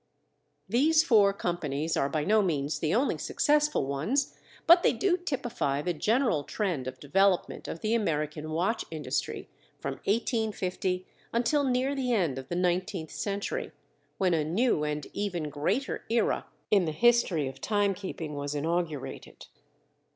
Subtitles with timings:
[0.67, 4.33] These four companies are by no means the only successful ones,
[4.65, 9.47] but they do typify the general trend of development of the American watch industry
[9.79, 13.73] from 1850 until near the end of the nineteenth century,
[14.17, 19.45] when a new and even greater era in the history of timekeeping was inaugurated.